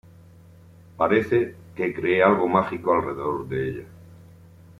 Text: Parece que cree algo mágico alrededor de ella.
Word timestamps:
Parece 0.97 1.55
que 1.75 1.93
cree 1.93 2.23
algo 2.23 2.47
mágico 2.47 2.91
alrededor 2.95 3.47
de 3.47 3.69
ella. 3.69 3.85